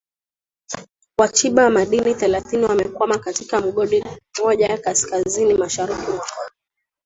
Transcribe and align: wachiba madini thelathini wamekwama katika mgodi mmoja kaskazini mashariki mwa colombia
wachiba 1.17 1.69
madini 1.69 2.13
thelathini 2.15 2.65
wamekwama 2.65 3.19
katika 3.19 3.61
mgodi 3.61 4.03
mmoja 4.39 4.77
kaskazini 4.77 5.53
mashariki 5.53 6.01
mwa 6.01 6.07
colombia 6.19 6.57